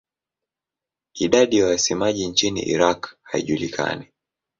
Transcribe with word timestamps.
Idadi 1.15 1.57
ya 1.57 1.65
wasemaji 1.65 2.27
nchini 2.27 2.61
Iraq 2.61 3.15
haijulikani. 3.21 4.07